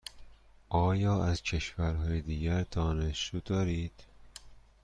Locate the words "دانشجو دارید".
2.71-4.03